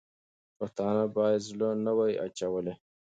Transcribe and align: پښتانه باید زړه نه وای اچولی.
پښتانه 0.57 1.03
باید 1.15 1.45
زړه 1.49 1.69
نه 1.85 1.91
وای 1.97 2.13
اچولی. 2.25 2.73